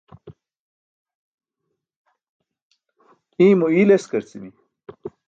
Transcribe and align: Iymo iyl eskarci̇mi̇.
Iymo 3.43 3.67
iyl 3.79 3.89
eskarci̇mi̇. 3.95 4.51